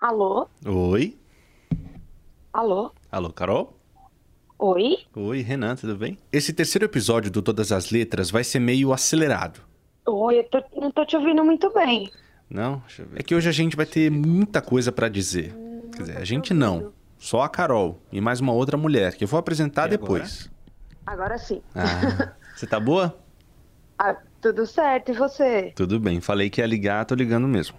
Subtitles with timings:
[0.00, 0.48] Alô?
[0.66, 1.16] Oi?
[2.52, 2.90] Alô?
[3.12, 3.76] Alô, Carol?
[4.58, 4.98] Oi?
[5.14, 6.18] Oi, Renan, tudo bem?
[6.32, 9.60] Esse terceiro episódio do Todas as Letras vai ser meio acelerado.
[10.06, 12.10] Oi, eu tô- não tô te ouvindo muito bem.
[12.48, 12.78] Não?
[12.86, 13.20] Deixa eu ver.
[13.20, 15.54] É que hoje a gente vai ter muita coisa pra dizer.
[15.94, 16.92] Quer dizer, a gente não.
[17.18, 20.50] Só a Carol e mais uma outra mulher, que eu vou apresentar E depois.
[21.06, 21.62] Agora sim.
[21.74, 23.16] Ah, você tá boa?
[24.02, 25.72] Ah, tudo certo, e você?
[25.76, 26.22] Tudo bem.
[26.22, 27.76] Falei que ia ligar, tô ligando mesmo.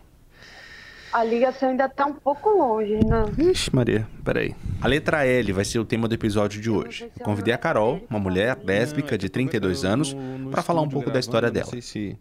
[1.11, 3.25] A ligação ainda tá um pouco longe, né?
[3.51, 4.55] Ixi, Maria, peraí.
[4.81, 7.11] A letra L vai ser o tema do episódio de hoje.
[7.19, 10.15] Eu convidei a Carol, uma mulher lésbica de 32 anos,
[10.49, 11.65] pra falar um pouco da história dela.
[11.65, 12.17] Não sei se...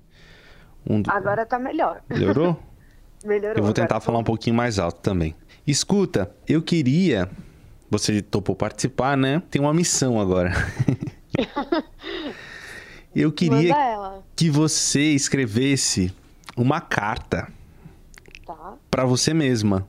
[0.84, 2.02] Um do- Agora tá melhor.
[2.08, 2.58] Melhorou?
[3.24, 3.56] Melhorou.
[3.58, 4.00] Eu vou tentar agora.
[4.00, 5.36] falar um pouquinho mais alto também.
[5.66, 7.28] Escuta, eu queria.
[7.90, 9.42] Você topou participar, né?
[9.50, 10.52] Tem uma missão agora.
[13.14, 13.74] eu queria
[14.34, 16.12] que você escrevesse
[16.56, 17.59] uma carta tá?
[18.91, 19.87] Para você mesma.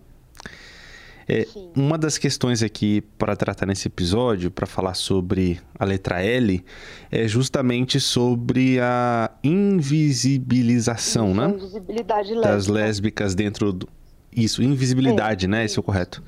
[1.27, 6.61] É, uma das questões aqui para tratar nesse episódio, para falar sobre a letra L,
[7.09, 11.45] é justamente sobre a invisibilização, né?
[11.49, 12.73] Invisibilidade das lésbica.
[12.73, 13.87] lésbicas dentro do.
[14.35, 15.63] Isso, invisibilidade, É, né?
[15.65, 16.21] Esse é o correto.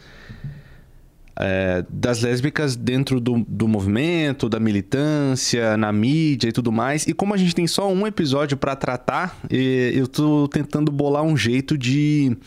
[1.35, 7.07] É, das lésbicas dentro do, do movimento, da militância, na mídia e tudo mais.
[7.07, 11.35] E como a gente tem só um episódio pra tratar, eu tô tentando bolar um
[11.35, 12.37] jeito de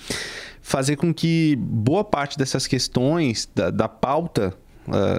[0.62, 4.54] fazer com que boa parte dessas questões da, da pauta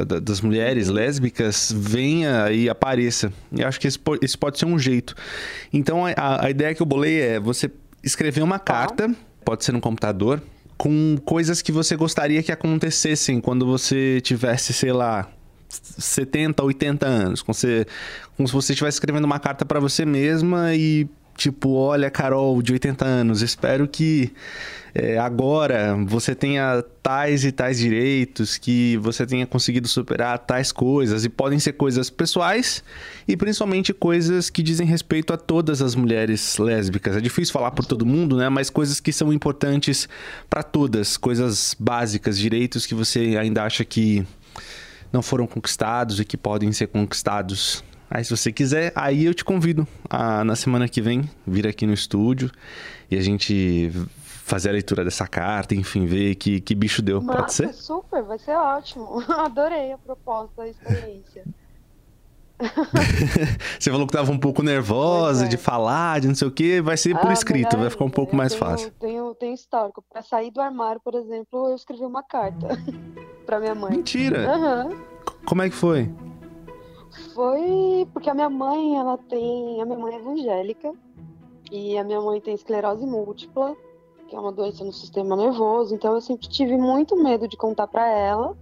[0.07, 3.33] da- das mulheres lésbicas venha e apareça.
[3.51, 5.13] E acho que esse, esse pode ser um jeito.
[5.73, 7.69] Então a- a, a ideia que eu bolei é você
[8.01, 10.41] escrever uma carta, pode ser no computador,
[10.77, 15.27] com coisas que você gostaria que acontecessem quando você tivesse, sei lá,
[15.69, 17.41] 70, 80 anos.
[17.41, 17.85] Como, se
[18.37, 21.07] você estivesse escrevendo uma carta pra você mesma e,
[21.37, 24.33] tipo, olha, Carol, de 80 anos, espero que
[24.99, 31.23] é, agora você tenha tais e tais direitos, que você tenha conseguido superar tais coisas.
[31.23, 32.83] E podem ser coisas pessoais
[33.27, 37.15] e principalmente coisas que dizem respeito a todas as mulheres lésbicas.
[37.15, 38.49] É difícil falar por todo mundo, né?
[38.49, 40.09] Mas coisas que são importantes
[40.49, 44.25] pra todas, coisas básicas, direitos que você ainda acha que
[45.13, 47.83] não foram conquistados e que podem ser conquistados.
[48.09, 51.85] Aí, se você quiser, aí eu te convido a, na semana que vem vir aqui
[51.85, 52.49] no estúdio
[53.11, 53.91] e a gente
[54.45, 57.21] fazer a leitura dessa carta, enfim, ver que, que bicho deu.
[57.21, 57.73] Pode Nossa, ser?
[57.73, 59.21] super, vai ser ótimo.
[59.27, 61.43] Adorei a proposta, a experiência.
[63.79, 65.47] Você falou que tava um pouco nervosa é.
[65.47, 68.05] de falar, de não sei o que, vai ser por Ah, escrito, melhor vai ficar
[68.05, 68.91] um pouco Eu mais tenho- fácil.
[68.99, 70.03] Tenho, tenho histórico.
[70.11, 72.67] Pra sair do armário, por exemplo, eu escrevi uma carta
[73.45, 73.91] pra minha mãe.
[73.97, 74.49] Mentira!
[74.51, 74.89] Aham.
[75.45, 76.09] Como é que foi?
[77.37, 79.79] Foi porque a minha mãe, ela tem.
[79.79, 80.91] A minha mãe é evangélica
[81.71, 83.77] e a minha mãe tem esclerose múltipla,
[84.27, 85.93] que é uma doença no sistema nervoso.
[85.93, 88.57] Então eu sempre tive muito medo de contar pra ela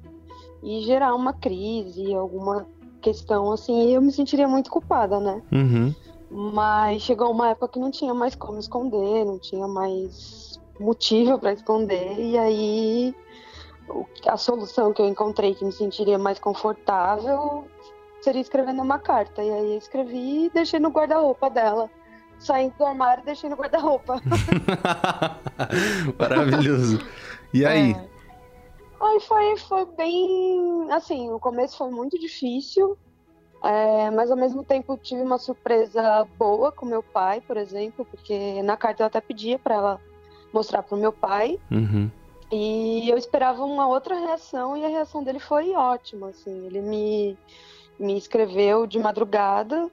[0.61, 2.67] e gerar uma crise, alguma
[3.01, 3.87] questão assim.
[3.87, 5.41] E eu me sentiria muito culpada, né?
[5.53, 5.95] Uhum.
[6.29, 11.53] Mas chegou uma época que não tinha mais como esconder, não tinha mais motivo para
[11.53, 12.19] esconder.
[12.19, 13.15] E aí
[14.27, 17.65] a solução que eu encontrei que me sentiria mais confortável
[18.25, 19.43] seria escrevendo uma carta.
[19.43, 21.89] E aí eu escrevi e deixei no guarda-roupa dela.
[22.39, 24.21] Saindo do armário e deixei no guarda-roupa.
[26.19, 26.99] Maravilhoso.
[27.53, 27.91] E aí?
[27.93, 28.15] É.
[28.99, 30.87] Aí foi, foi bem.
[30.91, 32.97] Assim, o começo foi muito difícil,
[33.63, 38.61] é, mas ao mesmo tempo tive uma surpresa boa com meu pai, por exemplo, porque
[38.63, 40.01] na carta eu até pedia para ela
[40.51, 42.09] mostrar pro meu pai, Uhum.
[42.51, 46.29] e eu esperava uma outra reação, e a reação dele foi ótima.
[46.29, 47.37] Assim, ele me,
[47.99, 49.89] me escreveu de madrugada,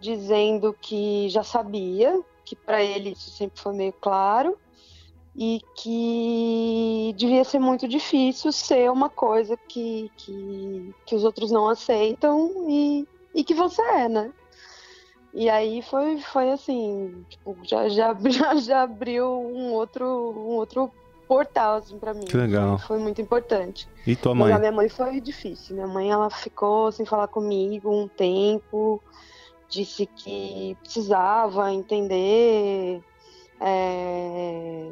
[0.00, 4.56] dizendo que já sabia, que para ele isso sempre foi meio claro
[5.36, 11.68] e que devia ser muito difícil ser uma coisa que, que, que os outros não
[11.68, 14.32] aceitam e, e que você é, né?
[15.32, 20.92] E aí foi, foi assim, tipo, já, já, já, já abriu um outro, um outro
[21.30, 22.24] portal, assim, pra mim.
[22.24, 22.76] Que legal.
[22.78, 23.86] Foi muito importante.
[24.04, 24.58] E tua Mas a mãe?
[24.58, 25.76] minha mãe foi difícil.
[25.76, 29.00] Minha mãe, ela ficou sem falar comigo um tempo,
[29.68, 33.00] disse que precisava entender.
[33.60, 34.90] é,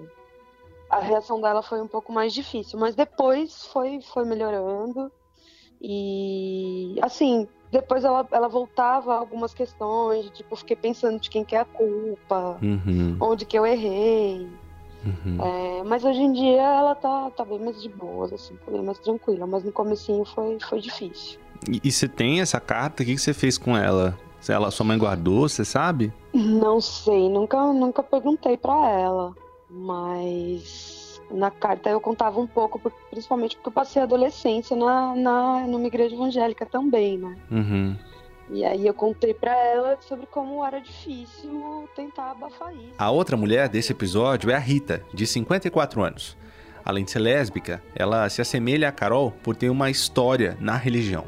[0.89, 5.11] A reação dela foi um pouco mais difícil, mas depois foi, foi melhorando.
[5.83, 11.57] E, assim, depois ela, ela voltava a algumas questões, tipo, fiquei pensando de quem que
[11.57, 13.17] é a culpa, Uhum.
[13.21, 14.49] onde que eu errei.
[15.25, 15.39] Uhum.
[15.41, 18.83] É, mas hoje em dia ela tá, tá bem mais de boas, assim, tá bem
[18.83, 19.47] mais tranquila.
[19.47, 21.39] Mas no comecinho foi, foi difícil.
[21.69, 23.03] E, e você tem essa carta?
[23.03, 24.19] O que, que você fez com ela?
[24.41, 26.13] Se ela, sua mãe guardou, você sabe?
[26.33, 29.35] Não sei, nunca, nunca perguntei pra ela.
[29.69, 35.67] Mas na carta eu contava um pouco, principalmente porque eu passei a adolescência na, na,
[35.67, 37.37] numa igreja evangélica também, né?
[37.51, 37.97] Uhum.
[38.51, 42.95] E aí eu contei para ela sobre como era difícil tentar abafar isso.
[42.99, 46.37] A outra mulher desse episódio é a Rita, de 54 anos.
[46.83, 51.27] Além de ser lésbica, ela se assemelha a Carol por ter uma história na religião.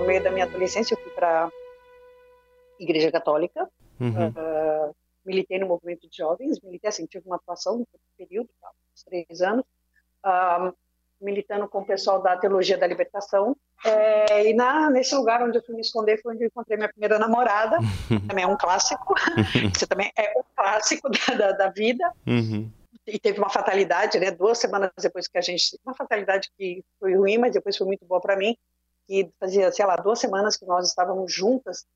[0.00, 1.48] No meio da minha adolescência, eu fui para
[2.80, 3.68] Igreja Católica.
[4.00, 4.30] Uhum.
[4.30, 4.94] Uh,
[5.24, 7.86] militei no movimento de jovens, militei assim, tive uma atuação no
[8.16, 9.64] período, tá, uns três anos,
[10.26, 10.74] uh,
[11.20, 13.56] militando com o pessoal da Teologia da Libertação.
[13.84, 16.88] É, e na, nesse lugar onde eu fui me esconder foi onde eu encontrei minha
[16.88, 17.78] primeira namorada,
[18.26, 19.14] também é um clássico,
[19.74, 22.12] isso também é um clássico da, da, da vida.
[22.26, 22.70] Uhum.
[23.06, 24.30] E teve uma fatalidade, né?
[24.30, 25.78] Duas semanas depois que a gente.
[25.84, 28.54] Uma fatalidade que foi ruim, mas depois foi muito boa para mim.
[29.06, 31.86] Que fazia, sei lá, duas semanas que nós estávamos juntas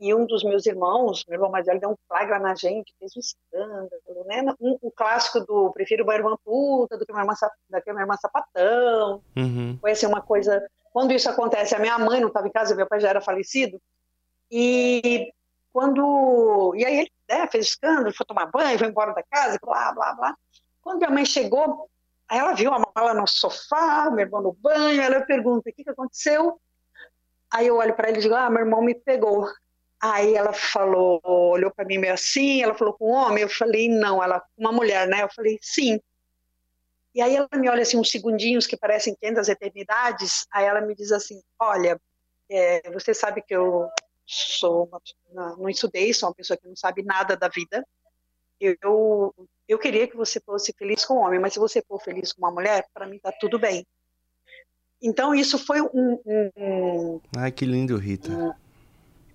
[0.00, 3.12] e um dos meus irmãos, meu irmão mais velho, deu um flagra na gente, fez
[3.16, 4.42] um escândalo, né?
[4.60, 7.34] Um, um clássico do prefiro uma irmã puta do que uma irmã,
[7.70, 9.22] do que uma irmã sapatão.
[9.36, 9.78] Uhum.
[9.80, 10.66] Foi assim uma coisa.
[10.94, 13.82] Quando isso acontece, a minha mãe não estava em casa, meu pai já era falecido.
[14.48, 15.32] E
[15.72, 16.72] quando.
[16.76, 20.14] E aí ele né, fez escândalo, foi tomar banho, foi embora da casa, blá, blá,
[20.14, 20.36] blá.
[20.80, 21.90] Quando minha mãe chegou,
[22.30, 25.90] ela viu a mala no sofá, meu irmão no banho, ela pergunta: o que, que
[25.90, 26.60] aconteceu?
[27.52, 29.48] Aí eu olho para ele e digo: ah, meu irmão me pegou.
[30.00, 33.88] Aí ela falou, olhou para mim meio assim, ela falou com um homem, eu falei,
[33.88, 35.22] não, ela uma mulher, né?
[35.22, 35.98] Eu falei, sim.
[37.14, 40.94] E aí ela me olha assim uns segundinhos que parecem 500 eternidades, aí ela me
[40.94, 42.00] diz assim, olha,
[42.50, 43.88] é, você sabe que eu
[44.26, 44.88] sou
[45.32, 47.86] uma, não estudei, sou uma pessoa que não sabe nada da vida.
[48.60, 49.34] Eu,
[49.68, 52.42] eu queria que você fosse feliz com um homem, mas se você for feliz com
[52.42, 53.86] uma mulher, para mim tá tudo bem.
[55.02, 58.30] Então isso foi um, um, um Ai, que lindo, Rita.
[58.30, 58.52] Um,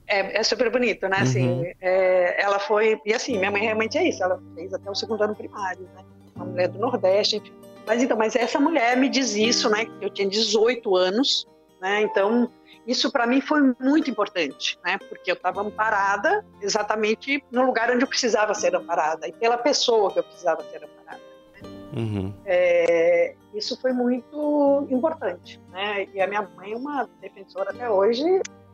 [0.07, 1.17] é, é super bonito, né?
[1.19, 1.73] Assim, uhum.
[1.79, 2.99] é, ela foi.
[3.05, 6.03] E assim, minha mãe realmente é isso, ela fez até o segundo ano primário, né?
[6.35, 7.58] Uma mulher do Nordeste, enfim.
[7.89, 9.88] Mas então, mas essa mulher me diz isso, né?
[10.00, 11.47] Eu tinha 18 anos,
[11.81, 12.03] né?
[12.03, 12.47] Então,
[12.86, 15.00] isso para mim foi muito importante, né?
[15.09, 20.12] Porque eu estava amparada exatamente no lugar onde eu precisava ser amparada e pela pessoa
[20.12, 21.24] que eu precisava ser amparada.
[21.56, 21.69] Né?
[21.97, 22.33] Uhum.
[22.45, 26.07] É, isso foi muito importante, né?
[26.13, 28.24] E a minha mãe é uma defensora até hoje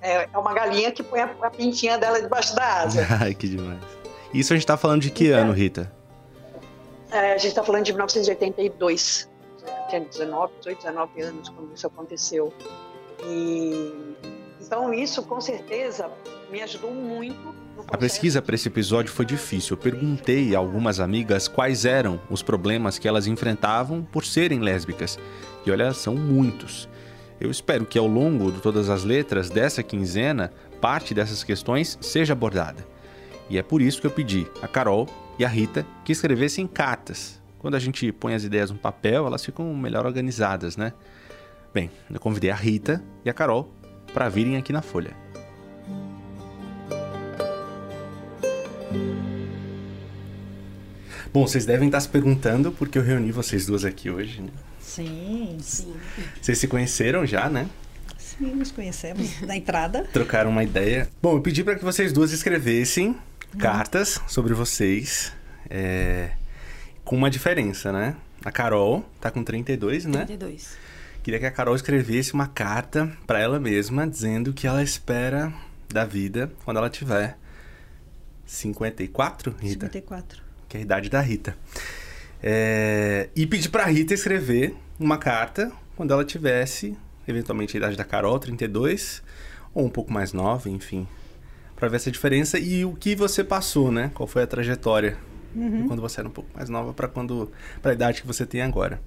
[0.02, 3.08] é, é uma galinha que põe a, a pintinha dela debaixo da asa.
[3.22, 3.80] Ai, que demais.
[4.34, 5.90] Isso a gente tá falando de que então, ano, Rita?
[7.16, 9.30] É, a gente tá falando de 1982.
[9.66, 12.54] Eu tinha 19, 18, 19 anos quando isso aconteceu.
[13.26, 14.16] E
[14.60, 16.12] então isso com certeza
[16.52, 17.56] me ajudou muito.
[17.88, 19.78] A pesquisa para esse episódio foi difícil.
[19.78, 25.18] Eu perguntei a algumas amigas quais eram os problemas que elas enfrentavam por serem lésbicas.
[25.66, 26.90] E olha, são muitos.
[27.40, 30.52] Eu espero que ao longo de todas as letras dessa quinzena,
[30.82, 32.86] parte dessas questões seja abordada.
[33.50, 37.42] E é por isso que eu pedi a Carol e a Rita que escrevessem cartas.
[37.60, 40.94] Quando a gente põe as ideias no papel, elas ficam melhor organizadas, né?
[41.74, 43.74] Bem, eu convidei a Rita e a Carol
[44.14, 45.16] para virem aqui na Folha.
[51.34, 54.52] Bom, vocês devem estar se perguntando porque eu reuni vocês duas aqui hoje, né?
[54.80, 55.94] Sim, sim.
[56.42, 57.68] Vocês se conheceram já, né?
[58.18, 60.08] Sim, nos conhecemos na entrada.
[60.14, 61.10] Trocaram uma ideia.
[61.22, 63.18] Bom, eu pedi para que vocês duas escrevessem.
[63.58, 65.32] Cartas sobre vocês,
[65.70, 66.32] é,
[67.04, 68.16] com uma diferença, né?
[68.44, 70.26] A Carol tá com 32, né?
[70.26, 70.78] 32.
[71.24, 75.52] Queria que a Carol escrevesse uma carta para ela mesma dizendo o que ela espera
[75.90, 77.38] da vida quando ela tiver
[78.46, 79.88] 54, Rita?
[79.88, 80.44] 54.
[80.70, 81.58] Que é a idade da Rita.
[82.44, 86.96] É, e pedir pra Rita escrever uma carta quando ela tivesse,
[87.28, 89.24] eventualmente, a idade da Carol, 32,
[89.74, 91.08] ou um pouco mais nova, enfim,
[91.76, 94.12] para ver essa diferença e o que você passou, né?
[94.14, 95.18] Qual foi a trajetória
[95.56, 95.88] uhum.
[95.88, 97.52] quando você era um pouco mais nova para quando
[97.82, 99.02] para a idade que você tem agora.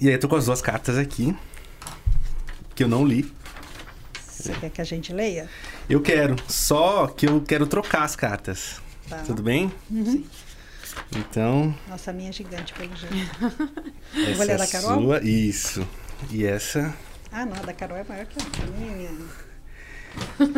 [0.00, 1.36] E aí eu tô com as duas cartas aqui
[2.74, 3.30] que eu não li.
[4.28, 5.48] Você quer que a gente leia?
[5.88, 8.80] Eu quero, só que eu quero trocar as cartas.
[9.08, 9.18] Tá.
[9.18, 9.72] Tudo bem?
[9.90, 10.24] Uhum.
[11.16, 11.74] Então.
[11.88, 13.14] Nossa, a minha é gigante, pelo jeito.
[14.14, 15.02] Essa vou ler é da Carol?
[15.02, 15.86] Sua, isso.
[16.30, 16.94] E essa.
[17.30, 19.10] Ah, não, a da Carol é maior que a minha.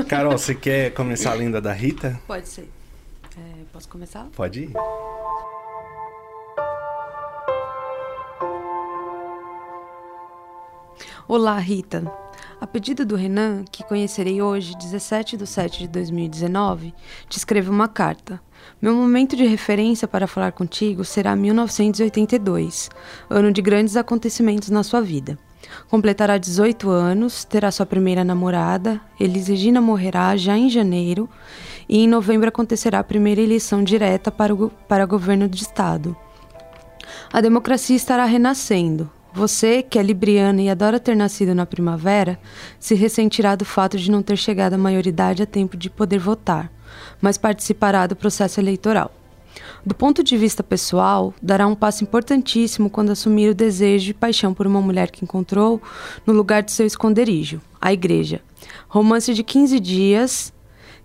[0.08, 2.20] Carol, você quer começar a lenda da Rita?
[2.26, 2.68] Pode ser.
[3.36, 4.26] É, posso começar?
[4.34, 4.72] Pode ir.
[11.28, 12.10] Olá, Rita.
[12.60, 16.92] A pedido do Renan, que conhecerei hoje, 17 de 7 de 2019,
[17.28, 18.40] te escrevo uma carta.
[18.82, 22.90] Meu momento de referência para falar contigo será 1982,
[23.30, 25.38] ano de grandes acontecimentos na sua vida.
[25.88, 31.28] Completará 18 anos, terá sua primeira namorada, Elis Regina morrerá já em janeiro
[31.88, 36.16] e em novembro acontecerá a primeira eleição direta para o para governo do estado.
[37.32, 39.10] A democracia estará renascendo.
[39.32, 42.38] Você, que é libriana e adora ter nascido na primavera,
[42.78, 46.70] se ressentirá do fato de não ter chegado à maioridade a tempo de poder votar,
[47.20, 49.12] mas participará do processo eleitoral.
[49.84, 54.52] Do ponto de vista pessoal, dará um passo importantíssimo quando assumir o desejo e paixão
[54.52, 55.80] por uma mulher que encontrou
[56.26, 58.40] no lugar de seu esconderijo, a igreja.
[58.88, 60.52] Romance de 15 dias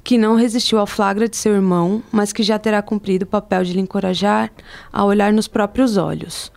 [0.03, 3.63] que não resistiu ao flagra de seu irmão, mas que já terá cumprido o papel
[3.63, 4.51] de lhe encorajar
[4.91, 6.51] a olhar nos próprios olhos.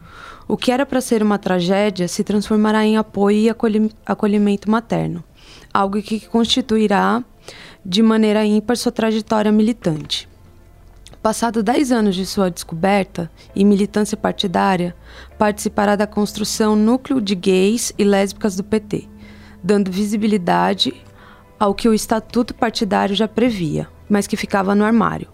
[0.48, 5.22] O que era para ser uma tragédia se transformará em apoio e acolhi acolhimento materno,
[5.72, 7.22] algo que constituirá
[7.84, 10.28] de maneira ímpar sua trajetória militante.
[11.26, 14.94] Passado 10 anos de sua descoberta e militância partidária,
[15.36, 19.08] participará da construção núcleo de gays e lésbicas do PT,
[19.60, 20.94] dando visibilidade
[21.58, 25.26] ao que o estatuto partidário já previa, mas que ficava no armário.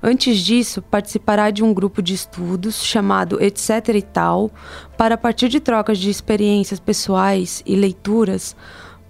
[0.00, 4.48] Antes disso, participará de um grupo de estudos chamado Etc e Tal,
[4.96, 8.54] para a partir de trocas de experiências pessoais e leituras,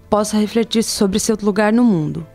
[0.09, 2.25] possa refletir sobre seu lugar no mundo.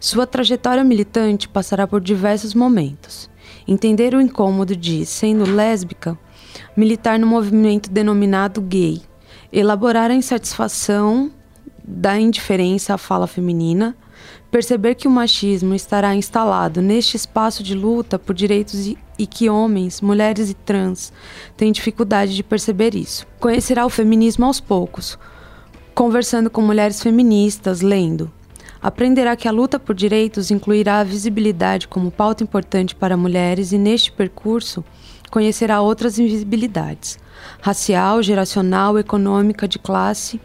[0.00, 3.32] Sua trajetória militante passará por diversos momentos
[3.66, 6.18] entender o incômodo de, sendo lésbica,
[6.76, 9.02] militar no movimento denominado gay,
[9.52, 11.30] elaborar a insatisfação
[11.82, 13.96] da indiferença à fala feminina,
[14.50, 19.50] perceber que o machismo estará instalado neste espaço de luta por direitos e, e, que
[19.50, 21.12] homens, mulheres e trans
[21.56, 23.26] têm dificuldade de perceber isso.
[23.38, 25.18] Conhecerá o feminismo aos poucos,
[25.94, 28.30] conversando com mulheres feministas, lendo,
[28.84, 33.78] aprenderá que a luta por direitos incluirá a visibilidade como pauta importante para mulheres e,
[33.78, 34.84] neste percurso,
[35.30, 37.18] conhecerá outras invisibilidades
[37.62, 40.38] racial, geracional, econômica, de classe.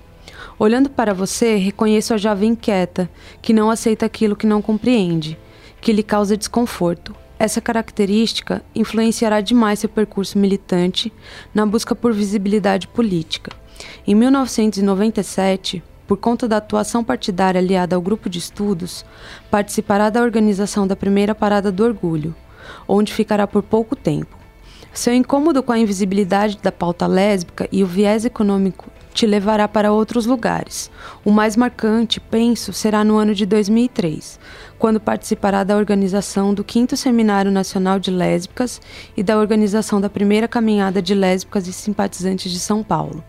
[0.57, 3.09] Olhando para você, reconheço a jovem inquieta,
[3.41, 5.37] que não aceita aquilo que não compreende,
[5.81, 7.13] que lhe causa desconforto.
[7.37, 11.11] Essa característica influenciará demais seu percurso militante
[11.53, 13.51] na busca por visibilidade política.
[14.07, 19.05] Em 1997, por conta da atuação partidária aliada ao grupo de estudos,
[19.51, 22.33] participará da organização da primeira Parada do Orgulho,
[22.87, 24.35] onde ficará por pouco tempo.
[24.91, 29.93] Seu incômodo com a invisibilidade da pauta lésbica e o viés econômico te levará para
[29.93, 30.89] outros lugares.
[31.23, 34.39] O mais marcante, penso, será no ano de 2003,
[34.79, 38.81] quando participará da organização do 5 Seminário Nacional de Lésbicas
[39.15, 43.23] e da organização da primeira caminhada de lésbicas e simpatizantes de São Paulo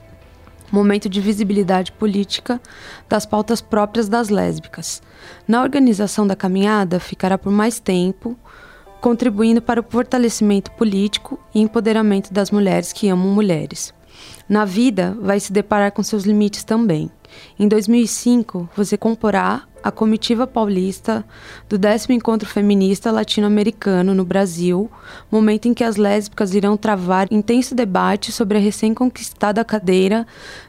[0.72, 2.60] momento de visibilidade política
[3.08, 5.02] das pautas próprias das lésbicas.
[5.46, 8.36] Na organização da caminhada, ficará por mais tempo,
[9.00, 13.94] contribuindo para o fortalecimento político e empoderamento das mulheres que amam mulheres.
[14.48, 17.10] Na vida, vai se deparar com seus limites também.
[17.58, 21.24] Em 2005, você comporá a comitiva paulista
[21.68, 24.90] do décimo encontro feminista latino-americano no Brasil,
[25.30, 30.26] momento em que as lésbicas irão travar intenso debate sobre a recém-conquistada cadeira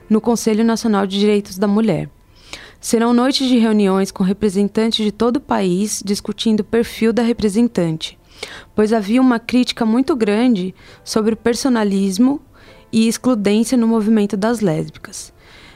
[0.09, 2.09] no Conselho Nacional de Direitos da Mulher.
[2.79, 8.17] Serão noites de reuniões com representantes de todo o país discutindo o perfil da representante,
[8.73, 12.41] pois havia uma crítica muito grande sobre o personalismo
[12.91, 15.33] e excludência no movimento das lésbicas.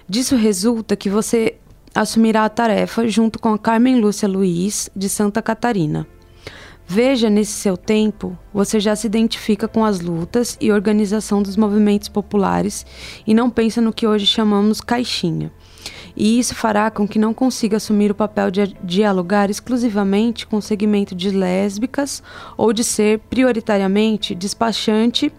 [0.07, 1.55] Disso resulta que você
[1.93, 6.05] assumirá a tarefa junto com a Carmen Lúcia Luiz, de Santa Catarina.
[6.87, 12.07] Veja, nesse seu tempo, você já se identifica com as lutas e organização dos movimentos
[12.07, 12.85] populares
[13.25, 15.51] e não pensa no que hoje chamamos caixinha.
[16.15, 20.61] E isso fará com que não consiga assumir o papel de dialogar exclusivamente com o
[20.61, 22.21] segmento de lésbicas
[22.55, 25.33] ou de ser prioritariamente despachante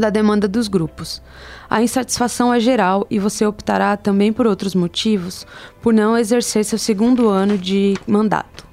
[0.00, 1.22] da demanda dos grupos.
[1.68, 5.46] A insatisfação é geral e você optará também por outros motivos
[5.82, 8.66] por não exercer seu segundo ano de mandato.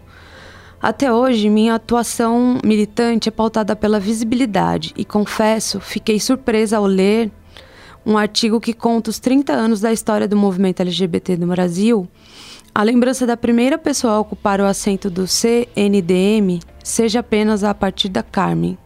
[0.82, 7.32] Até hoje, minha atuação militante é pautada pela visibilidade e confesso, fiquei surpresa ao ler
[8.06, 12.08] um artigo que conta os 30 anos da história do movimento LGBT no Brasil.
[12.74, 18.10] A lembrança da primeira pessoa a ocupar o assento do CNDM seja apenas a partir
[18.10, 18.78] da Carmen,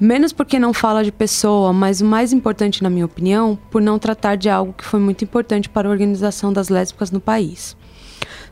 [0.00, 3.98] Menos porque não fala de pessoa, mas o mais importante, na minha opinião, por não
[3.98, 7.76] tratar de algo que foi muito importante para a organização das lésbicas no país.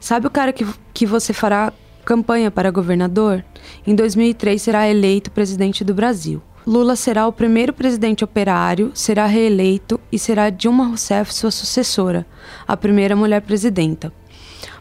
[0.01, 1.73] Sabe o cara que, que você fará
[2.05, 3.45] campanha para governador?
[3.87, 6.43] Em 2003 será eleito presidente do Brasil.
[6.67, 12.27] Lula será o primeiro presidente operário, será reeleito e será Dilma Rousseff sua sucessora,
[12.67, 14.13] a primeira mulher presidenta.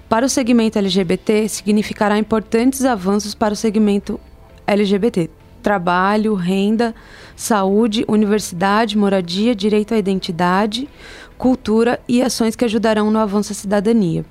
[0.09, 4.19] Para o segmento LGBT, significará importantes avanços para o segmento
[4.65, 5.29] LGBT,
[5.65, 6.93] trabalho, renda,
[7.35, 10.87] saúde, universidade, moradia, direito à identidade,
[11.39, 14.23] cultura e ações que ajudarão no avanço da cidadania.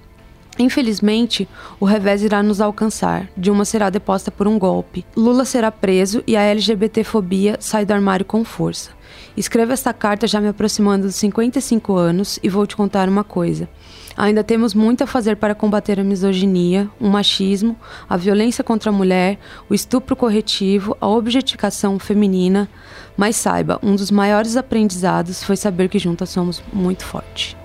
[0.57, 1.49] Infelizmente,
[1.81, 3.29] o revés irá nos alcançar.
[3.37, 5.05] Dilma será deposta por um golpe.
[5.17, 8.93] Lula será preso e a LGBTfobia sai do armário com força.
[9.37, 13.69] Escrevo esta carta já me aproximando dos 55 anos e vou te contar uma coisa.
[14.17, 17.77] Ainda temos muito a fazer para combater a misoginia, o machismo,
[18.09, 22.69] a violência contra a mulher, o estupro corretivo, a objetificação feminina.
[23.17, 27.57] Mas saiba, um dos maiores aprendizados foi saber que juntas somos muito fortes.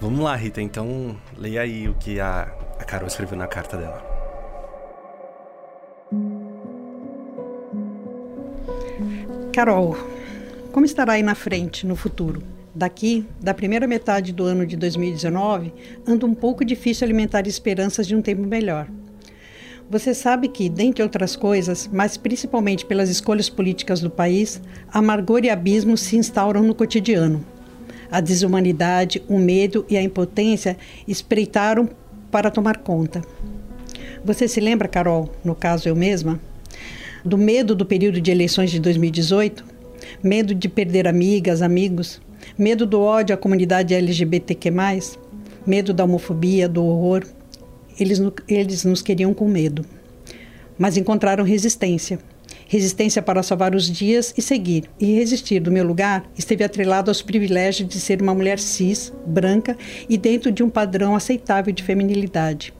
[0.00, 0.62] Vamos lá, Rita.
[0.62, 2.48] Então, leia aí o que a,
[2.78, 4.07] a Carol escreveu na carta dela.
[9.52, 9.96] Carol,
[10.72, 12.42] como estará aí na frente, no futuro?
[12.74, 15.72] Daqui, da primeira metade do ano de 2019,
[16.06, 18.88] anda um pouco difícil alimentar esperanças de um tempo melhor.
[19.90, 24.60] Você sabe que, dentre outras coisas, mas principalmente pelas escolhas políticas do país,
[24.92, 27.44] amargor e abismo se instauram no cotidiano.
[28.10, 30.76] A desumanidade, o medo e a impotência
[31.06, 31.88] espreitaram
[32.30, 33.22] para tomar conta.
[34.22, 36.38] Você se lembra, Carol, no caso eu mesma,
[37.28, 39.64] do medo do período de eleições de 2018?
[40.22, 42.20] Medo de perder amigas, amigos?
[42.56, 44.72] Medo do ódio à comunidade LGBTQ+,
[45.66, 47.24] medo da homofobia, do horror?
[48.00, 48.18] Eles,
[48.48, 49.84] eles nos queriam com medo.
[50.78, 52.18] Mas encontraram resistência
[52.70, 54.84] resistência para salvar os dias e seguir.
[55.00, 59.74] E resistir do meu lugar esteve atrelado aos privilégios de ser uma mulher cis, branca
[60.06, 62.74] e dentro de um padrão aceitável de feminilidade.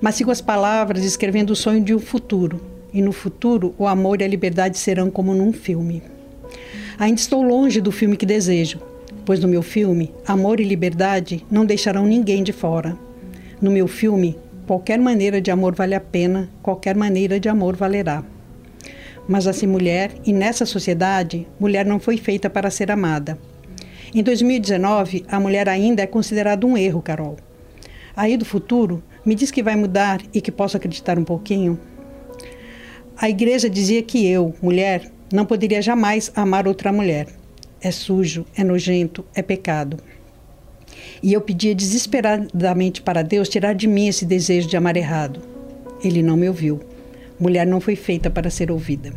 [0.00, 2.71] Mas sigo as palavras escrevendo o sonho de um futuro.
[2.92, 6.02] E no futuro, o amor e a liberdade serão como num filme.
[6.98, 8.80] Ainda estou longe do filme que desejo,
[9.24, 12.96] pois no meu filme, amor e liberdade não deixarão ninguém de fora.
[13.60, 18.24] No meu filme, qualquer maneira de amor vale a pena, qualquer maneira de amor valerá.
[19.26, 23.38] Mas assim, mulher, e nessa sociedade, mulher não foi feita para ser amada.
[24.14, 27.36] Em 2019, a mulher ainda é considerada um erro, Carol.
[28.14, 31.78] Aí do futuro, me diz que vai mudar e que posso acreditar um pouquinho?
[33.16, 37.26] A igreja dizia que eu, mulher, não poderia jamais amar outra mulher.
[37.80, 39.98] É sujo, é nojento, é pecado.
[41.22, 45.40] E eu pedia desesperadamente para Deus tirar de mim esse desejo de amar errado.
[46.02, 46.80] Ele não me ouviu.
[47.38, 49.12] Mulher não foi feita para ser ouvida.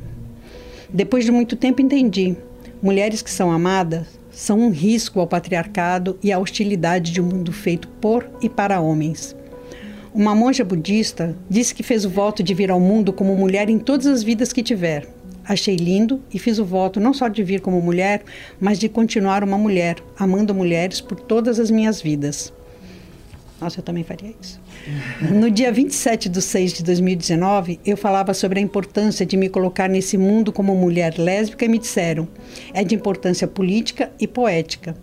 [0.89, 2.35] Depois de muito tempo entendi.
[2.81, 7.51] Mulheres que são amadas são um risco ao patriarcado e à hostilidade de um mundo
[7.51, 9.35] feito por e para homens.
[10.15, 13.77] Uma monja budista disse que fez o voto de vir ao mundo como mulher em
[13.77, 15.05] todas as vidas que tiver.
[15.43, 18.23] Achei lindo e fiz o voto não só de vir como mulher,
[18.57, 22.53] mas de continuar uma mulher, amando mulheres por todas as minhas vidas.
[23.59, 24.57] Nossa, eu também faria isso.
[25.33, 29.89] No dia 27 de 6 de 2019, eu falava sobre a importância de me colocar
[29.89, 32.25] nesse mundo como mulher lésbica e me disseram:
[32.73, 34.95] é de importância política e poética.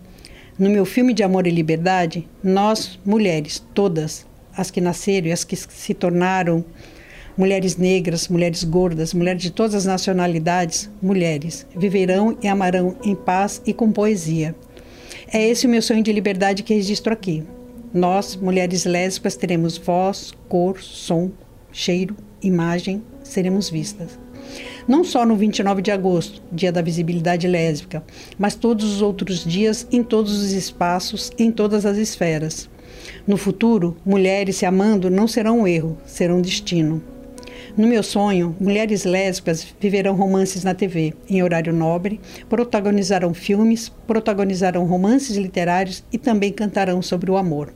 [0.57, 5.43] No meu filme de Amor e Liberdade, nós, mulheres, todas, as que nasceram e as
[5.43, 6.63] que se tornaram
[7.37, 13.61] mulheres negras, mulheres gordas, mulheres de todas as nacionalidades, mulheres, viverão e amarão em paz
[13.65, 14.55] e com poesia.
[15.31, 17.43] É esse o meu sonho de liberdade que registro aqui.
[17.93, 21.31] Nós, mulheres lésbicas, teremos voz, cor, som,
[21.71, 24.19] cheiro, imagem, seremos vistas.
[24.87, 28.03] Não só no 29 de agosto, dia da visibilidade lésbica,
[28.37, 32.69] mas todos os outros dias, em todos os espaços, em todas as esferas.
[33.25, 37.01] No futuro, mulheres se amando não serão um erro, serão um destino.
[37.77, 44.83] No meu sonho, mulheres lésbicas viverão romances na TV, em horário nobre, protagonizarão filmes, protagonizarão
[44.83, 47.73] romances literários e também cantarão sobre o amor.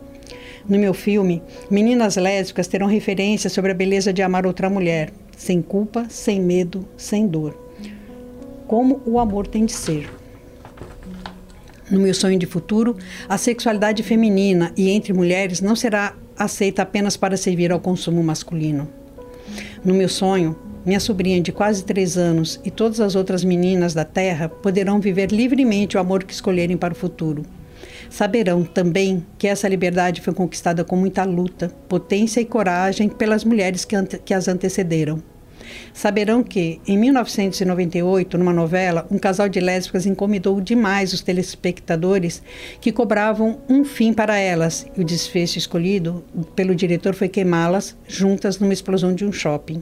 [0.67, 5.61] No meu filme, meninas lésbicas terão referências sobre a beleza de amar outra mulher, sem
[5.61, 7.57] culpa, sem medo, sem dor.
[8.67, 10.09] Como o amor tem de ser.
[11.89, 12.97] No meu sonho de futuro,
[13.29, 18.87] a sexualidade feminina e entre mulheres não será aceita apenas para servir ao consumo masculino.
[19.83, 24.05] No meu sonho, minha sobrinha de quase três anos e todas as outras meninas da
[24.05, 27.43] Terra poderão viver livremente o amor que escolherem para o futuro
[28.09, 33.85] Saberão também que essa liberdade foi conquistada com muita luta, potência e coragem pelas mulheres
[33.85, 35.21] que, que as antecederam.
[35.93, 42.41] Saberão que, em 1998, numa novela, um casal de lésbicas incomodou demais os telespectadores
[42.79, 46.23] que cobravam um fim para elas, e o desfecho escolhido
[46.55, 49.81] pelo diretor foi queimá-las juntas numa explosão de um shopping.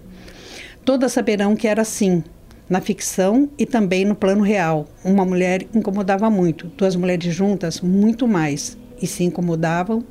[0.84, 2.24] Todas saberão que era assim,
[2.70, 4.88] na ficção e também no plano real.
[5.04, 8.78] Uma mulher incomodava muito, duas mulheres juntas, muito mais.
[9.02, 10.04] E se incomodavam,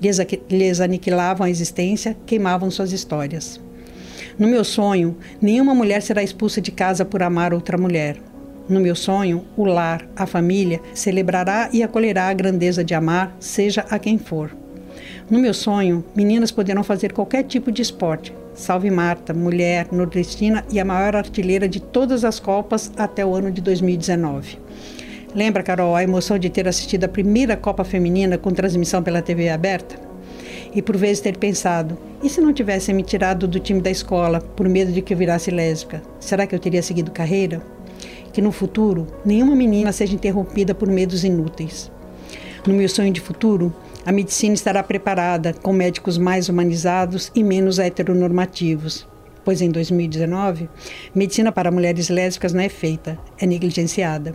[0.00, 0.18] lhes,
[0.50, 3.60] lhes aniquilavam a existência, queimavam suas histórias.
[4.40, 8.16] No meu sonho, nenhuma mulher será expulsa de casa por amar outra mulher.
[8.66, 13.84] No meu sonho, o lar, a família, celebrará e acolherá a grandeza de amar, seja
[13.90, 14.50] a quem for.
[15.28, 18.34] No meu sonho, meninas poderão fazer qualquer tipo de esporte.
[18.54, 23.50] Salve Marta, mulher, nordestina e a maior artilheira de todas as Copas até o ano
[23.50, 24.56] de 2019.
[25.34, 29.50] Lembra, Carol, a emoção de ter assistido a primeira Copa Feminina com transmissão pela TV
[29.50, 30.09] aberta?
[30.74, 34.40] E por vezes ter pensado: e se não tivessem me tirado do time da escola
[34.40, 36.02] por medo de que eu virasse lésbica?
[36.18, 37.62] Será que eu teria seguido carreira?
[38.32, 41.90] que no futuro nenhuma menina seja interrompida por medos inúteis.
[42.66, 47.78] No meu sonho de futuro, a medicina estará preparada com médicos mais humanizados e menos
[47.78, 49.06] heteronormativos,
[49.44, 50.68] pois em 2019,
[51.14, 54.34] medicina para mulheres lésbicas não é feita, é negligenciada.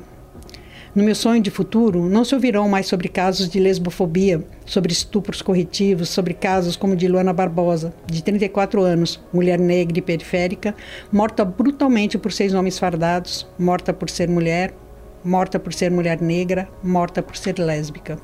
[0.95, 5.41] No meu sonho de futuro, não se ouvirão mais sobre casos de lesbofobia, sobre estupros
[5.41, 10.73] corretivos, sobre casos como de Luana Barbosa, de 34 anos, mulher negra e periférica,
[11.11, 14.73] morta brutalmente por seis homens fardados, morta por ser mulher,
[15.21, 18.17] morta por ser mulher negra, morta por ser lésbica.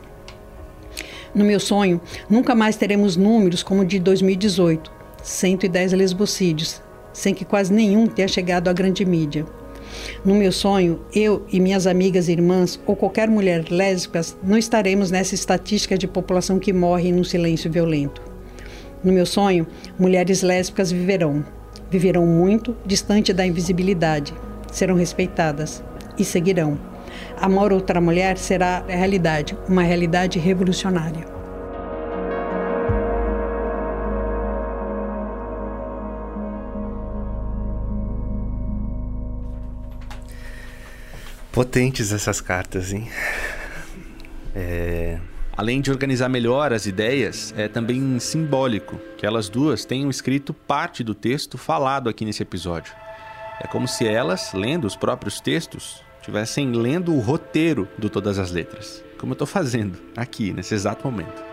[1.35, 4.89] No meu sonho, nunca mais teremos números como o de 2018,
[5.21, 6.81] 110 lesbocídios,
[7.11, 9.45] sem que quase nenhum tenha chegado à grande mídia.
[10.23, 15.11] No meu sonho, eu e minhas amigas e irmãs, ou qualquer mulher lésbica, não estaremos
[15.11, 18.21] nessa estatística de população que morre num silêncio violento.
[19.03, 19.65] No meu sonho,
[19.97, 21.43] mulheres lésbicas viverão.
[21.89, 24.33] Viverão muito, distante da invisibilidade.
[24.71, 25.83] Serão respeitadas
[26.17, 26.77] e seguirão.
[27.37, 31.40] Amor outra mulher será a realidade, uma realidade revolucionária.
[41.51, 43.09] Potentes essas cartas, hein?
[44.55, 45.19] É...
[45.55, 51.03] Além de organizar melhor as ideias, é também simbólico que elas duas tenham escrito parte
[51.03, 52.93] do texto falado aqui nesse episódio.
[53.59, 58.49] É como se elas, lendo os próprios textos, estivessem lendo o roteiro do Todas as
[58.49, 61.43] Letras, como eu estou fazendo aqui, nesse exato momento.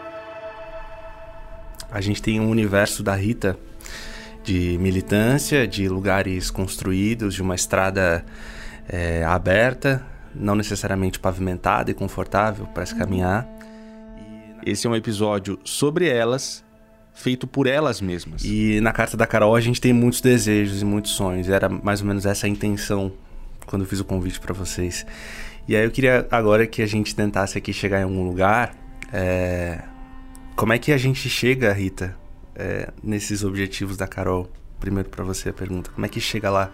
[1.90, 3.58] A gente tem um universo da Rita
[4.44, 8.24] de militância, de lugares construídos, de uma estrada
[8.88, 13.46] é, aberta, não necessariamente pavimentada e confortável para se caminhar.
[14.64, 16.64] Esse é um episódio sobre elas,
[17.14, 18.44] feito por elas mesmas.
[18.44, 21.48] E na carta da Carol a gente tem muitos desejos e muitos sonhos.
[21.48, 23.12] Era mais ou menos essa a intenção
[23.66, 25.04] quando eu fiz o convite para vocês.
[25.66, 28.74] E aí eu queria agora que a gente tentasse aqui chegar em algum lugar.
[29.12, 29.80] É...
[30.56, 32.16] Como é que a gente chega, Rita,
[32.54, 34.50] é, nesses objetivos da Carol?
[34.80, 35.90] Primeiro para você a pergunta.
[35.90, 36.72] Como é que chega lá?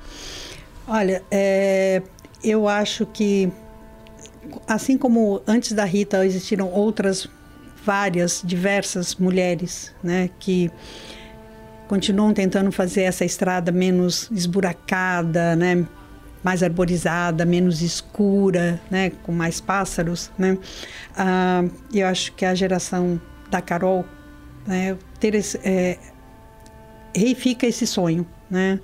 [0.86, 2.02] Olha, é,
[2.42, 3.50] eu acho que,
[4.68, 7.26] assim como antes da Rita existiram outras
[7.84, 10.70] várias, diversas mulheres, né, que
[11.88, 15.86] continuam tentando fazer essa estrada menos esburacada, né,
[16.42, 20.58] mais arborizada, menos escura, né, com mais pássaros, né.
[21.16, 23.18] Ah, eu acho que a geração
[23.50, 24.04] da Carol,
[24.66, 25.98] né, ter esse, é,
[27.16, 28.78] reifica esse sonho, né.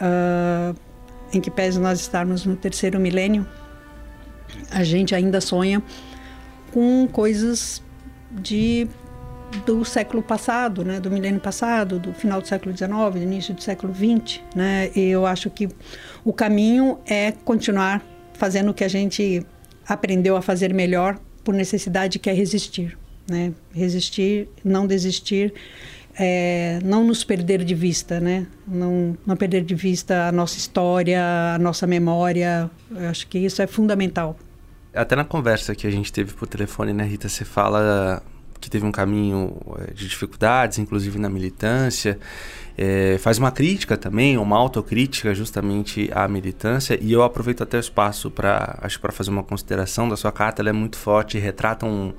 [0.00, 0.74] Ah,
[1.32, 3.46] em que pese nós estarmos no terceiro milênio,
[4.70, 5.82] a gente ainda sonha
[6.72, 7.82] com coisas
[8.30, 8.88] de
[9.66, 13.62] do século passado, né, do milênio passado, do final do século XIX, do início do
[13.62, 14.90] século XX, né?
[14.96, 15.68] E eu acho que
[16.24, 19.44] o caminho é continuar fazendo o que a gente
[19.86, 22.96] aprendeu a fazer melhor por necessidade que é resistir,
[23.28, 23.52] né?
[23.74, 25.52] Resistir, não desistir
[26.18, 28.46] é, não nos perder de vista, né?
[28.66, 31.20] Não, não perder de vista a nossa história,
[31.54, 32.70] a nossa memória.
[32.90, 34.36] Eu acho que isso é fundamental.
[34.94, 38.22] Até na conversa que a gente teve por telefone, né, Rita, você fala
[38.60, 42.18] que teve um caminho é, de dificuldades, inclusive na militância.
[42.78, 46.96] É, faz uma crítica também, uma autocrítica justamente à militância.
[47.02, 50.62] E eu aproveito até o espaço para acho para fazer uma consideração da sua carta.
[50.62, 52.12] Ela é muito forte, retrata um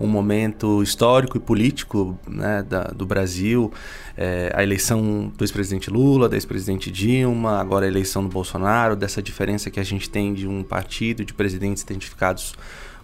[0.00, 3.72] um momento histórico e político né, da, do Brasil,
[4.16, 9.22] é, a eleição do ex-presidente Lula, da ex-presidente Dilma, agora a eleição do Bolsonaro, dessa
[9.22, 12.54] diferença que a gente tem de um partido de presidentes identificados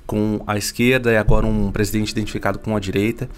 [0.06, 3.28] com a esquerda e agora um presidente identificado com a direita.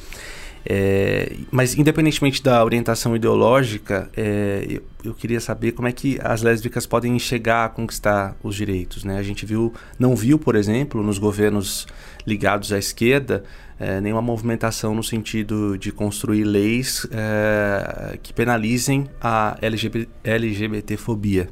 [0.65, 6.43] É, mas independentemente da orientação ideológica, é, eu, eu, queria saber como é que as
[6.43, 9.03] lésbicas podem chegar a conquistar os direitos.
[9.03, 9.19] Né?
[9.19, 11.87] A gente viu, não viu, por exemplo, nos governos
[12.25, 13.43] ligados à esquerda,
[13.79, 21.49] é, nenhuma movimentação no sentido de construir leis é, que penalizem a LGBT, LGBTfobia.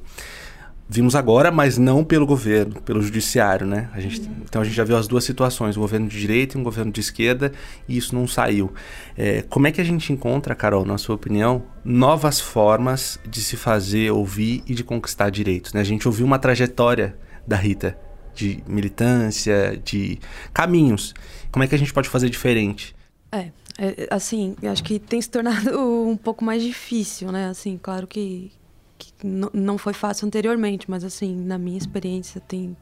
[0.93, 3.89] Vimos agora, mas não pelo governo, pelo judiciário, né?
[3.93, 6.61] A gente, então a gente já viu as duas situações, um governo de direita e
[6.61, 7.53] um governo de esquerda,
[7.89, 8.73] e isso não saiu.
[9.17, 13.57] É, como é que a gente encontra, Carol, na sua opinião, novas formas de se
[13.57, 15.73] fazer ouvir e de conquistar direitos?
[15.73, 15.81] Né?
[15.81, 17.97] A gente ouviu uma trajetória da Rita?
[18.35, 20.19] De militância, de
[20.53, 21.15] caminhos.
[21.53, 22.97] Como é que a gente pode fazer diferente?
[23.31, 25.71] É, é assim, acho que tem se tornado
[26.09, 27.49] um pouco mais difícil, né?
[27.49, 28.60] Assim, claro que, que
[29.25, 32.77] não foi fácil anteriormente, mas assim, na minha experiência tem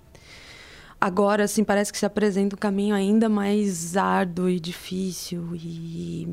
[1.00, 6.28] agora assim parece que se apresenta um caminho ainda mais árduo e difícil e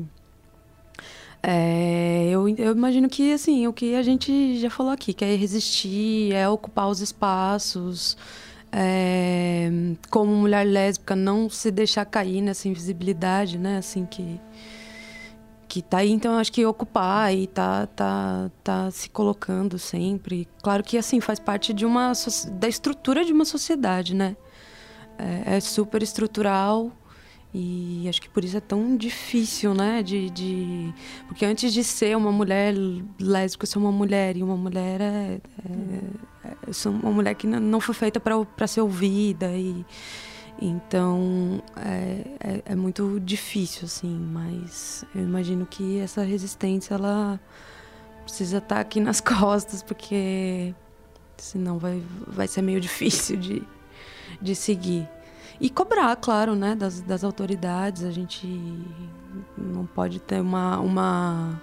[1.42, 5.36] é, eu, eu imagino que assim o que a gente já falou aqui que é
[5.36, 8.16] resistir é ocupar os espaços
[8.72, 9.70] é,
[10.10, 14.40] como mulher lésbica não se deixar cair nessa invisibilidade né assim que
[15.68, 20.82] que tá aí então acho que ocupar e tá tá tá se colocando sempre claro
[20.82, 22.12] que assim faz parte de uma
[22.52, 24.36] da estrutura de uma sociedade né
[25.18, 26.92] é, é super estrutural
[27.58, 30.02] e acho que por isso é tão difícil, né?
[30.02, 30.92] De, de...
[31.26, 32.74] Porque antes de ser uma mulher
[33.18, 34.36] lésbica, eu sou uma mulher.
[34.36, 35.40] E uma mulher é.
[35.64, 36.50] é...
[36.66, 39.56] Eu sou uma mulher que não foi feita para ser ouvida.
[39.56, 39.86] E...
[40.60, 44.16] Então é, é, é, muito difícil, assim.
[44.32, 47.38] Mas eu imagino que essa resistência ela
[48.24, 50.74] precisa estar tá aqui nas costas, porque
[51.36, 53.62] senão vai, vai ser meio difícil de,
[54.40, 55.08] de seguir.
[55.58, 58.04] E cobrar, claro, né, das, das autoridades.
[58.04, 58.46] A gente
[59.56, 61.60] não pode ter uma, uma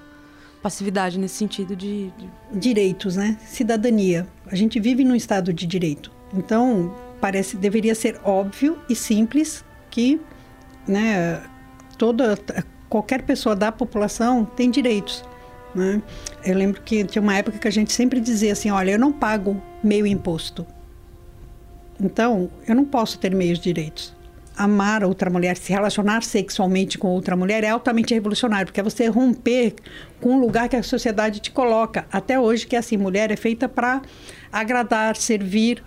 [0.64, 3.38] passividade nesse sentido de, de, Direitos, né?
[3.46, 4.28] Cidadania.
[4.48, 6.12] A gente vive num estado de direito.
[6.34, 10.20] Então, parece deveria ser óbvio e simples que
[10.86, 11.42] né,
[11.98, 12.38] toda,
[12.90, 15.24] qualquer pessoa da população tem direitos.
[15.74, 16.02] Né?
[16.44, 19.14] Eu lembro que tinha uma época que a gente sempre dizia assim, olha, eu não
[19.14, 20.68] pago meio imposto.
[21.98, 24.14] Então, eu não posso ter meios direitos.
[24.58, 29.08] Amar outra mulher, se relacionar sexualmente com outra mulher é altamente revolucionário, porque é você
[29.08, 29.76] romper
[30.20, 32.06] com o lugar que a sociedade te coloca.
[32.12, 34.02] Até hoje, que é assim, mulher é feita para
[34.52, 35.82] agradar, servir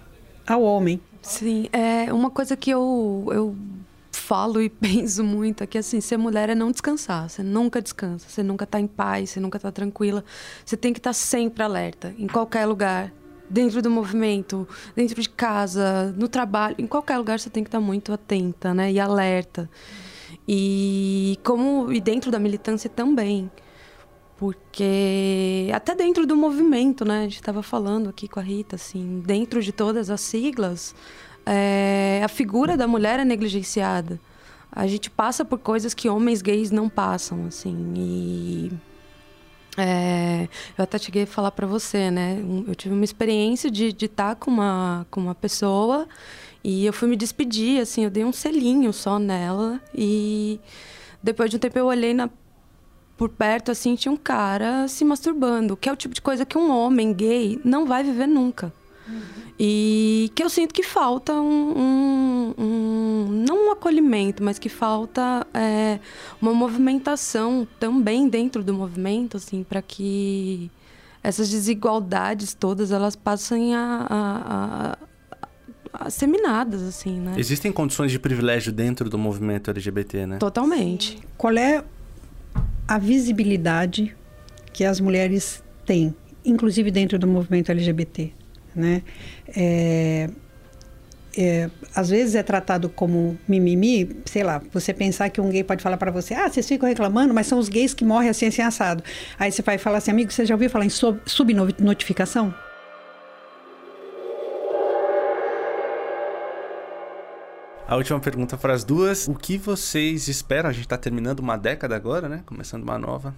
[0.46, 0.98] ao homem.
[1.26, 3.56] Sim, é uma coisa que eu, eu
[4.12, 7.28] falo e penso muito é que assim, ser mulher é não descansar.
[7.28, 10.24] Você nunca descansa, você nunca está em paz, você nunca está tranquila.
[10.64, 13.12] Você tem que estar tá sempre alerta, em qualquer lugar
[13.50, 17.80] dentro do movimento, dentro de casa, no trabalho, em qualquer lugar você tem que estar
[17.80, 19.68] muito atenta, né, e alerta.
[20.46, 23.50] E como e dentro da militância também.
[24.38, 29.22] Porque até dentro do movimento, né, a gente estava falando aqui com a Rita, assim,
[29.24, 30.94] dentro de todas as siglas,
[31.46, 34.20] é, a figura da mulher é negligenciada.
[34.70, 38.72] A gente passa por coisas que homens gays não passam, assim, e
[39.76, 42.42] é, eu até cheguei a falar para você, né?
[42.66, 46.06] Eu tive uma experiência de estar tá com uma, com uma pessoa
[46.64, 50.58] e eu fui me despedir, assim, eu dei um selinho só nela e
[51.22, 52.28] depois de um tempo eu olhei na,
[53.16, 56.58] por perto, assim, tinha um cara se masturbando, que é o tipo de coisa que
[56.58, 58.72] um homem gay não vai viver nunca.
[59.08, 59.22] Uhum.
[59.58, 65.46] E que eu sinto que falta um, um, um não um acolhimento, mas que falta
[65.54, 65.98] é,
[66.42, 70.70] uma movimentação também dentro do movimento, assim, para que
[71.22, 74.98] essas desigualdades todas elas passem a, a,
[75.92, 77.32] a, a seminadas, assim, né?
[77.38, 80.36] Existem condições de privilégio dentro do movimento LGBT, né?
[80.36, 81.18] Totalmente.
[81.38, 81.82] Qual é
[82.86, 84.16] a visibilidade
[84.72, 88.32] que as mulheres têm, inclusive dentro do movimento LGBT?
[88.76, 89.02] né?
[89.56, 90.28] É,
[91.36, 95.82] é, às vezes é tratado como mimimi, sei lá, você pensar que um gay pode
[95.82, 98.62] falar para você, ah, vocês ficam reclamando, mas são os gays que morrem assim, assim,
[98.62, 99.02] assado.
[99.38, 102.54] Aí você vai falar assim, amigo, você já ouviu falar em sub subnotificação?
[107.88, 109.28] A última pergunta para as duas.
[109.28, 110.68] O que vocês esperam?
[110.68, 112.42] A gente está terminando uma década agora, né?
[112.44, 113.32] Começando uma nova.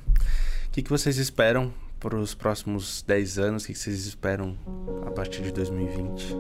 [0.66, 3.64] O que, que vocês esperam para os próximos 10 anos?
[3.64, 4.56] O que vocês esperam
[5.06, 6.34] a partir de 2020?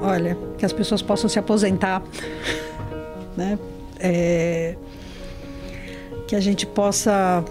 [0.00, 2.02] Olha, que as pessoas possam se aposentar,
[3.34, 3.58] né?
[3.98, 4.76] É,
[6.28, 7.42] que a gente possa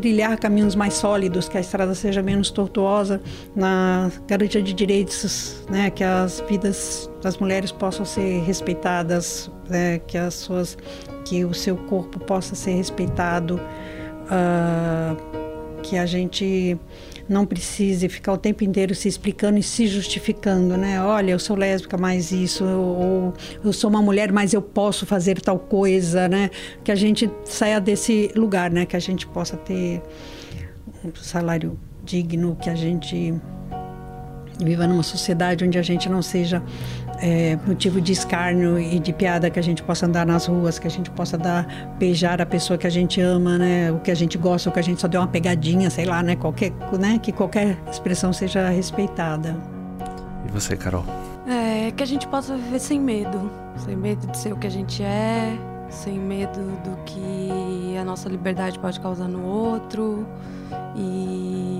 [0.00, 3.20] trilhar caminhos mais sólidos, que a estrada seja menos tortuosa
[3.54, 5.90] na garantia de direitos, né?
[5.90, 9.98] Que as vidas das mulheres possam ser respeitadas, né?
[10.00, 10.76] que as suas,
[11.24, 13.60] que o seu corpo possa ser respeitado
[14.26, 15.43] uh,
[15.84, 16.78] que a gente
[17.28, 21.02] não precise ficar o tempo inteiro se explicando e se justificando, né?
[21.02, 25.40] Olha, eu sou lésbica, mas isso, ou eu sou uma mulher, mas eu posso fazer
[25.42, 26.50] tal coisa, né?
[26.82, 28.86] Que a gente saia desse lugar, né?
[28.86, 30.02] Que a gente possa ter
[31.04, 33.34] um salário digno, que a gente
[34.58, 36.62] viva numa sociedade onde a gente não seja
[37.24, 40.86] é, motivo de escárnio e de piada que a gente possa andar nas ruas, que
[40.86, 41.66] a gente possa dar
[41.98, 43.90] beijar a pessoa que a gente ama, né?
[43.90, 46.22] O que a gente gosta, o que a gente só deu uma pegadinha, sei lá,
[46.22, 46.36] né?
[46.36, 47.18] Qualquer, né?
[47.18, 49.56] Que qualquer expressão seja respeitada.
[50.46, 51.02] E você, Carol?
[51.48, 54.70] É que a gente possa viver sem medo, sem medo de ser o que a
[54.70, 55.56] gente é,
[55.88, 60.26] sem medo do que a nossa liberdade pode causar no outro
[60.94, 61.78] e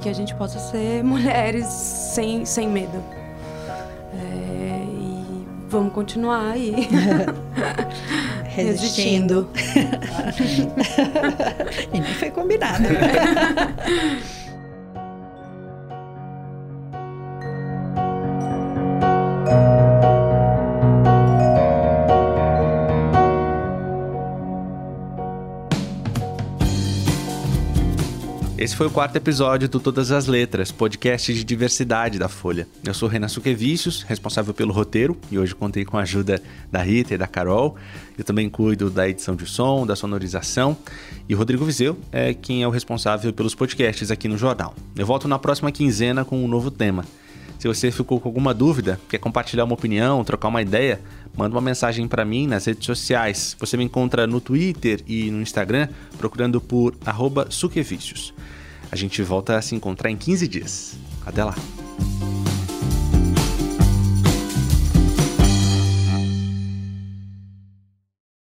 [0.00, 3.02] que a gente possa ser mulheres sem, sem medo.
[4.14, 4.55] É,
[5.68, 6.74] vamos continuar aí.
[8.44, 9.48] Resistindo.
[11.92, 12.84] e nem foi combinado.
[28.66, 32.66] Esse foi o quarto episódio do Todas as Letras, podcast de diversidade da Folha.
[32.84, 37.14] Eu sou Renan Suquevicius, responsável pelo roteiro, e hoje contei com a ajuda da Rita
[37.14, 37.76] e da Carol.
[38.18, 40.76] Eu também cuido da edição de som, da sonorização,
[41.28, 44.74] e Rodrigo Vizeu é quem é o responsável pelos podcasts aqui no jornal.
[44.96, 47.04] Eu volto na próxima quinzena com um novo tema.
[47.60, 51.00] Se você ficou com alguma dúvida, quer compartilhar uma opinião, trocar uma ideia,
[51.36, 53.56] manda uma mensagem para mim nas redes sociais.
[53.60, 56.96] Você me encontra no Twitter e no Instagram procurando por
[57.48, 58.34] suquevicios.
[58.90, 60.96] A gente volta a se encontrar em 15 dias.
[61.24, 61.54] Até lá!